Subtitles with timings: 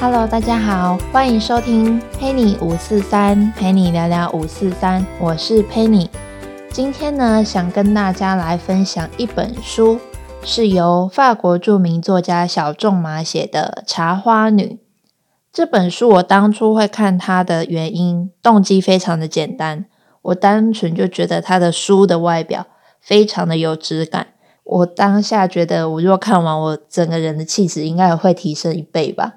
[0.00, 6.08] Hello，大家好，欢迎收听 Penny 五四三，陪你聊聊五四三，我是 Penny。
[6.70, 10.00] 今天呢，想跟大家来分享一本书，
[10.42, 14.62] 是由法国著名作家小仲马写的《茶花女》。
[15.52, 19.84] 这本书我当初会看它的原因，动机非常的简单，
[20.22, 22.66] 我单纯就觉得它的书的外表
[23.02, 24.28] 非常的有质感。
[24.64, 29.34] 我当下觉得，我如果看完，我整个人的气质应该会提升一倍吧。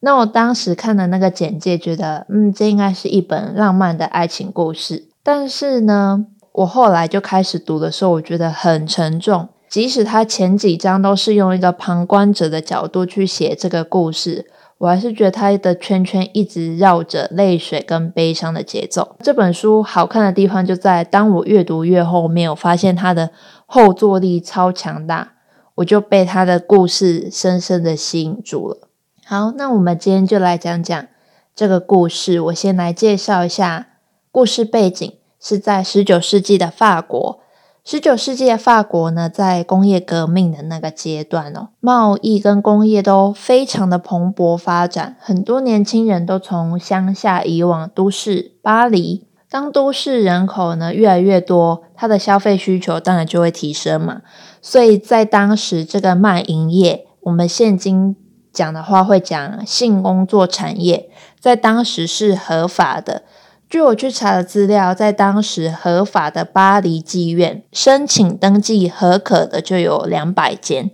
[0.00, 5.08] 那我当时看的那个简介，觉得嗯，这应该是一本浪漫的爱情故事。
[5.22, 9.48] 但是呢，我后来就开始读的时候，我觉得很沉重。
[9.68, 14.46] 即使他前几章都是用一个旁观者的角度去写这个故事，
[14.78, 19.14] 我还是觉得他的圈圈一直绕着泪水跟悲伤的节奏。
[19.20, 23.30] 这本书好看的地方就在当我越读越后面，我发现它的
[23.66, 25.34] 后坐力超强大，
[25.76, 28.88] 我就被他的故事深深的吸引住了。
[29.30, 31.06] 好，那我们今天就来讲讲
[31.54, 32.40] 这个故事。
[32.40, 33.86] 我先来介绍一下
[34.32, 37.38] 故事背景，是在十九世纪的法国。
[37.84, 49.28] 十九世纪的法国呢，在工业革命的那个阶段哦，贸易跟工业都非常的蓬勃发展，很多年轻人都从乡下移往都市巴黎。
[49.48, 54.22] 当都市人口呢越来越多，它的消费需求当然就会提升嘛。
[54.60, 58.16] 所以在当时，这个卖淫业，我们现今。
[58.52, 63.22] 讲的话会讲性工作产业，在当时是合法的。
[63.68, 70.90] 据我去查的资料，在当时合法的巴黎妓院申请登记合可的就有两百间。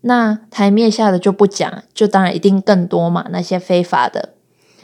[0.00, 3.26] 那台面下的就不讲，就当然一定更多嘛。
[3.30, 4.30] 那些非法的，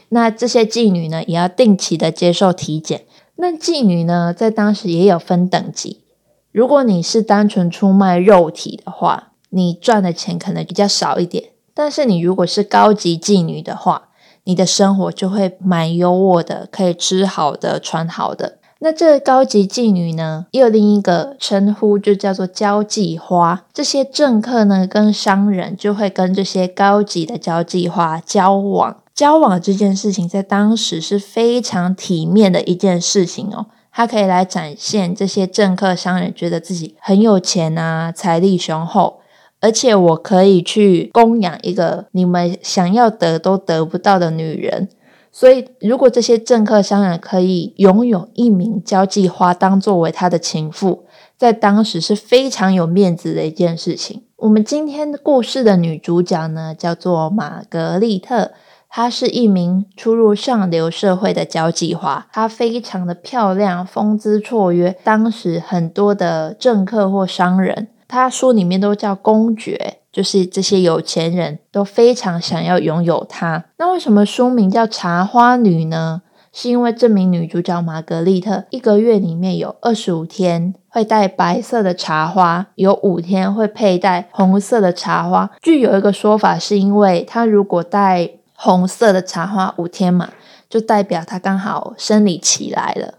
[0.09, 3.05] 那这些妓女呢，也要定期的接受体检。
[3.37, 6.03] 那妓女呢，在当时也有分等级。
[6.51, 11.52] 如果你是单纯出卖肉体的话，你赚的钱可能比较少一点。
[11.73, 14.09] 但是你如果是高级妓女的话，
[14.43, 18.59] 你的生活就会蛮优渥的，可以吃好的、穿好的。
[18.79, 23.65] 那这高级妓女呢，也有另一个称呼，就叫做交际花。
[23.73, 28.97] 这些政客呢，跟商人就会跟这些高级的交际花交往。
[29.15, 33.67] 交往这件事情，在当时是非常体面的一件事情哦。
[33.93, 39.21] 它可以来展现这些政客、商人觉得自己很有钱啊，财力雄厚。
[39.63, 44.89] 而且我可以去供养一个你们想要得都得不到的女人，
[45.31, 51.05] 所以如果这些政客商人可以拥有一名交际花当作为他的情妇，
[51.37, 54.23] 在当时是非常有面子的一件事情。
[54.35, 58.51] 我们今天的故事的女主角呢，叫做玛格丽特，
[58.89, 67.87] 她是一名初入上流社会的交际花，她非常的漂亮，风姿绰约，当时很多的政客或商人。
[68.13, 73.65] 他书里面都叫公爵，就是这些有钱人都非常想要拥有它。
[73.77, 76.21] 那为什么书名叫《茶花女》呢？
[76.51, 85.49] 是因为这名女主角玛格丽特一个月里面有二十五天会戴白色的茶花，有五天会佩戴红色的茶花。
[85.59, 90.29] 据有一个说法，是因为她如果戴红色的茶花五天嘛，
[90.69, 93.15] 就代表她刚好生理期来了。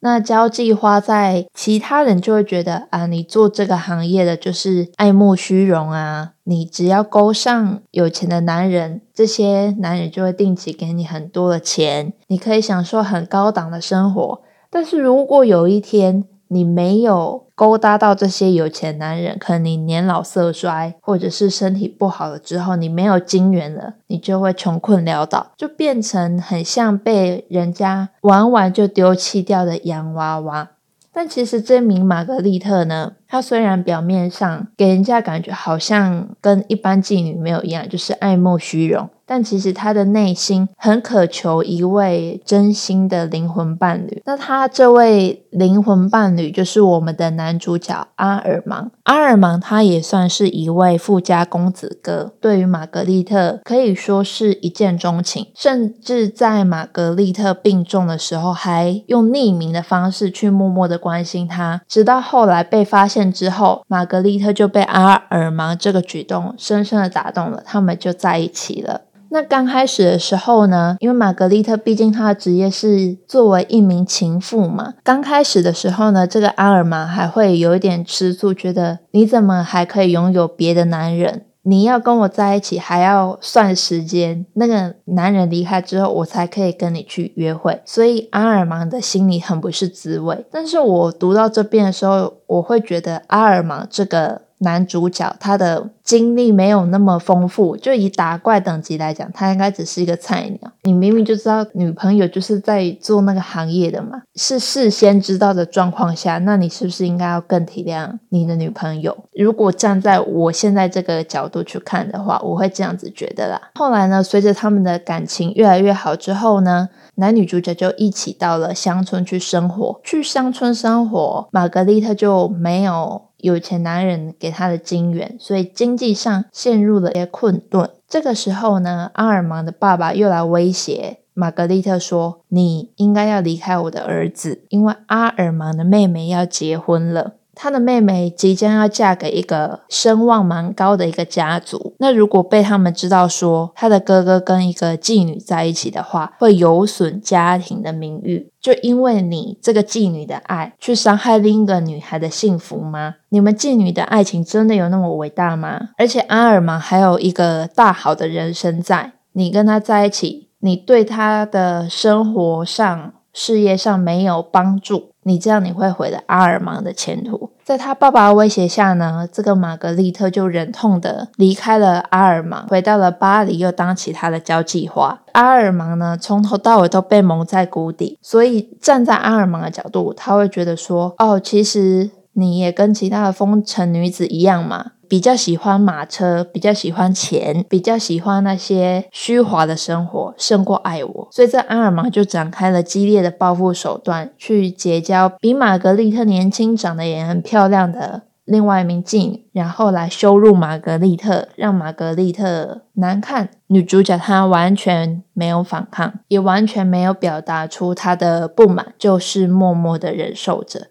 [0.00, 14.42] 那交际花在其他人就会觉得啊，你做这个行业的就是爱慕虚荣啊，你只要勾上有钱的男人，这些男人就会定期给你很多的钱，你可以享受很高档的生活。
[14.70, 30.70] 但是如果有一天，你没有勾搭到这些有钱男人，可能你年老色衰，或者是身体不好了之后，你没有金元了，你就会穷困潦倒，就变成很像被人家玩完就丢弃掉的洋娃娃。
[31.12, 39.10] 但其实这名玛格丽特呢，她虽然表面上给人家感觉好像跟一般妓女没有一样，就是爱慕虚荣。
[39.28, 44.22] 但其实他的内心很渴求一位真心的灵魂伴侣。
[44.24, 48.90] 那他这位灵魂伴侣就是我们的男主角阿尔芒。
[49.02, 61.82] 阿尔芒他也算是一位富家公子哥，对于玛格丽特可以说是一见钟情，甚至在玛格丽特病重的时候，还用匿名的方式去默默的关心她。
[61.86, 69.02] 直到后来被发现之后，玛格丽特就被阿尔芒这个举动深深的打动了，他们就在一起了。
[69.30, 74.94] 那刚开始的时候呢，因为玛格丽特毕竟她的职业是作为一名情妇嘛。
[75.02, 81.44] 刚开始的时候呢，这个阿尔玛还会有一点吃醋，觉得你怎么还可以拥有别的男人？
[81.62, 87.82] 你要跟我在一起还要算时间，那个男人离开之后，我才可以跟你去约会。
[87.84, 90.46] 所以阿尔芒的心里很不是滋味。
[90.50, 94.47] 但是我读到这边的时候，我会觉得阿尔芒这个。
[94.58, 100.72] 男主角他的经历没有那么丰富，就以打怪等级来讲，他应该只是一个菜鸟。
[100.82, 109.16] 你明明就知道女朋友就是在做那个行业的嘛，是事先知道的状况下，那你是不是应该要更体谅你的女朋友？
[109.34, 113.60] 如果站在我现在这个角度去看的话，我会这样子觉得啦。
[113.74, 120.00] 后来呢，随着他们的感情越来越好之后呢，男女主角就一起到了乡村去生活。
[120.02, 123.27] 去乡村生活，玛格丽特就没有。
[123.38, 127.90] 有钱男人给他的金元，所以经济上陷入了一些困顿。
[128.08, 148.48] 这个时候呢，阿尔芒的爸爸又来威胁玛格丽特说：“你应该要离开我的儿子，因为阿尔芒的妹妹要结婚了。”他的妹妹即将要嫁给一个声望蛮高的一个家族，那如果被他们知道说他的哥哥跟一个妓女在一起的话，会有损家庭的名誉。
[148.60, 153.16] 就因为你这个妓女的爱，去伤害另一个女孩的幸福吗？
[153.30, 155.88] 你们妓女的爱情真的有那么伟大吗？
[155.98, 165.10] 而且阿尔玛还有一个大好的人生在，你跟他在一起，你对他的生活上、事业上没有帮助。
[165.28, 167.50] 你这样你会毁了阿尔芒的前途。
[167.62, 175.20] 在他爸爸威胁下呢，这个玛格丽特就忍痛的离开了阿尔芒，回到了巴黎，又当起他的交际花。
[175.32, 184.92] 阿尔芒呢，从头到尾都被蒙在鼓底，所以站在阿尔芒的角度，他会觉得说，哦，其实你也跟其他的风尘女子一样嘛。
[185.08, 191.28] 比较喜欢马车，比较喜欢钱，比较喜欢那些虚华的生活，胜过爱我。
[191.30, 203.48] 所以这阿尔玛就展开了激烈的报复手段，去结交比玛格丽特年轻、长得也很漂亮的另外一名妓女，然后来羞辱玛格丽特，让玛格丽特难看。
[203.68, 210.88] 女主角她完全没有反抗，也完全没有表达出她的不满，就是默默的忍受着。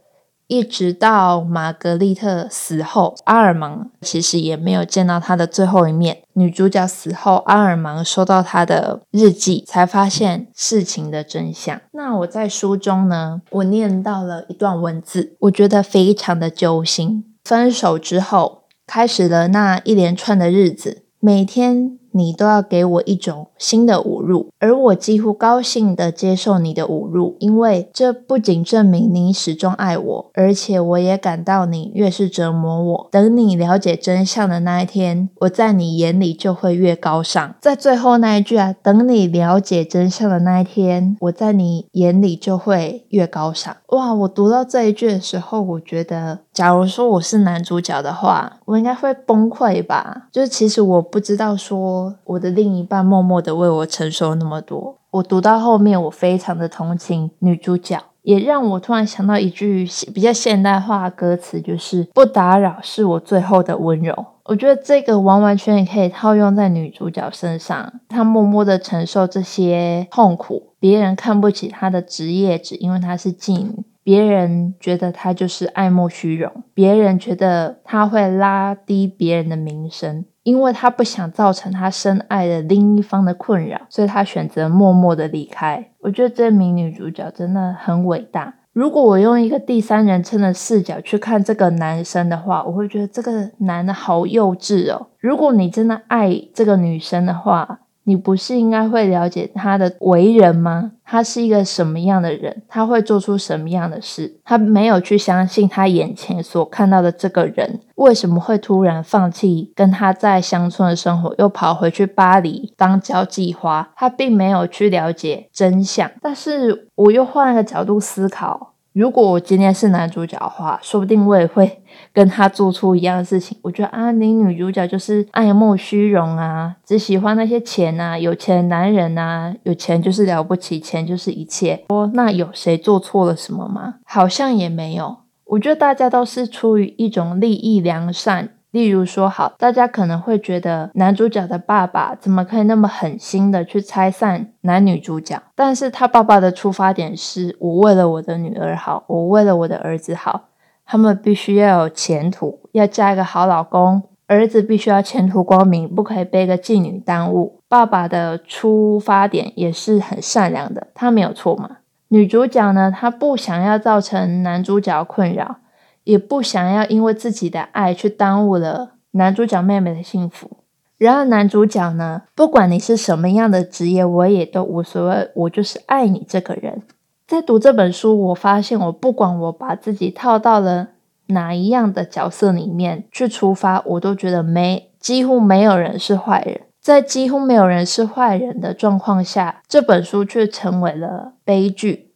[0.48, 6.20] 一直到玛格丽特死后，阿尔芒其实也没有见到他的最后一面。
[6.34, 11.82] 女主角死后，阿尔芒收到他的日记，才发现事情的真相。
[11.92, 17.26] 那我在书中呢，我念到了一段文字，我觉得非常的揪心。
[17.44, 22.00] 分手之后，开始了那一连串的日子，每天。
[22.18, 33.08] 你都要给我一种新的侮辱，而我几乎高兴的接受你的侮辱，因为这不仅证明你始终爱我，而且我也感到你越是折磨我。
[33.12, 37.56] 等你了解真相的那一天，我在你眼里就会越高尚。
[37.60, 43.76] 在最后那一句啊，等你了解真相的那一天，我在你眼里就会越高尚。
[43.90, 50.28] 哇，我读到这一句的时候，我觉得，假如说我是男主角的话，我应该会崩溃吧。
[50.32, 52.07] 就是其实我不知道说。
[52.26, 64.14] 我的另一半默默的为我承受那么多，我读到后面，我非常的同情女主角，也让我突然想到一句比较现代化歌词，就是“不打扰是我最后的温柔”。
[64.46, 73.84] 我觉得这个完完全全可以套用在女主角身上，她默默的承受这些痛苦，别人看不起她的职业，只因为她是妓女。
[74.04, 85.90] 别人觉得他就是爱慕虚荣，别人觉得他会拉低别人的名声，因为他不想造成他深爱的另一方的困扰，所以他选择默默的离开。
[86.00, 88.54] 我觉得这名女主角真的很伟大。
[88.72, 95.08] 如果我用一个第三人称的视角去看这个男生的话，我会觉得这个男的好幼稚哦。
[95.20, 100.94] 如果你真的爱这个女生的话，你不是应该会了解他的为人吗？
[101.04, 102.64] 他是一个什么样的人？
[102.70, 104.40] 他会做出什么样的事？
[104.46, 113.92] 他没有去相信他眼前所看到的这个人，为什么会突然放弃跟他在乡村的生活，又跑回去巴黎当交际花？
[113.96, 116.10] 他并没有去了解真相。
[116.22, 118.74] 但是我又换个角度思考。
[118.94, 123.56] 如果我今天是男主角的话，说不定我也会跟他做出一样的事情。
[123.62, 131.84] 我觉得啊，你女主角就是爱慕虚荣啊，只喜欢那些钱啊，有钱男人啊，有钱就是了不起，钱就是一切。
[131.90, 133.96] 说那有谁做错了什么吗？
[134.04, 135.18] 好像也没有。
[135.50, 138.50] 我觉得大家都是出于一种利益良善。
[138.72, 145.42] 例如说，好，大家可能会觉得男主角的爸爸怎么可以那么狠心的去拆散男女主角？
[145.56, 150.50] 但是他爸爸的出发点是我为了我的女儿好，我为了我的儿子好，
[150.86, 157.62] 他们必须要有前途，要嫁一个好老公，儿子必须要前途光明，不可以被一个妓女耽误。
[157.70, 161.77] 爸爸的出发点也是很善良的，他没有错嘛？
[162.10, 165.58] 女主角呢，她不想要造成男主角困扰。
[166.04, 170.50] 也不想要因为自己的爱去耽误了男主角妹妹的幸福。
[170.98, 176.82] 然而男主角呢，不管你是什么样的职业，我也都无所谓，我就是爱你这个人。
[177.28, 180.92] 在读这本书，我发现我不管我把自己套到了
[181.26, 186.62] 哪一样的角色里面去出发，我都觉得没几乎没有人是坏人。
[186.88, 192.14] 在几乎没有人是坏人的状况下，这本书却成为了悲剧。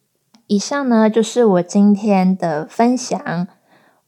[0.48, 3.50] 以上呢就是我今天的分享。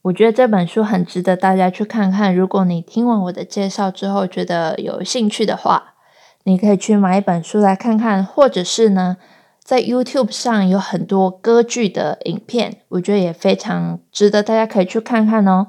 [0.00, 2.34] 我觉得这本书很值得大家去看看。
[2.34, 5.96] 如果你听完我的介绍之后觉得有兴趣的话，
[6.44, 9.18] 你可以去买一本书来看看，或者是呢，
[9.62, 15.66] 在 YouTube 上有很多歌剧的影片，我觉得也非常值得大家可以去看看哦。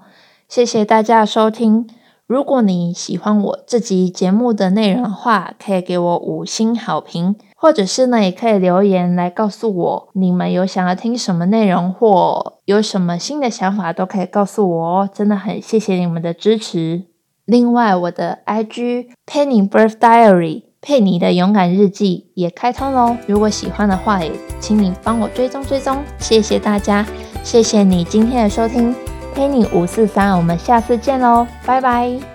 [0.47, 1.85] 谢谢大家的收听。
[2.27, 15.10] 如果你喜欢我这集节目的内容的话，可以给我五星好评，或者是呢，也可以留言来告诉我你们有想要听什么内容，或有什么新的想法，都可以告诉我哦。
[15.13, 17.03] 真的很谢谢你们的支持。
[17.46, 23.15] 另外，我的 IG Penny Birth Diary 佩妮的勇敢日记也开通喽。
[23.27, 26.03] 如果喜欢的话，也请你帮我追踪追踪。
[26.17, 27.05] 谢谢大家，
[27.44, 29.14] 谢谢你今天的收听。
[29.36, 32.35] Penny 五四三，我们下次见喽，拜拜。